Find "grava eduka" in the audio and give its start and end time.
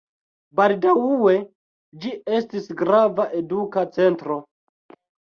2.83-3.89